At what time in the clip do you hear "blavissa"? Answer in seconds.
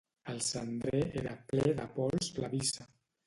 2.39-2.89